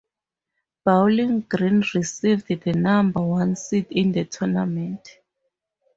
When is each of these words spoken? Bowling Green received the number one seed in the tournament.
Bowling 0.83 1.41
Green 1.47 1.83
received 1.93 2.47
the 2.47 2.73
number 2.73 3.21
one 3.21 3.55
seed 3.55 3.85
in 3.91 4.11
the 4.11 4.25
tournament. 4.25 5.07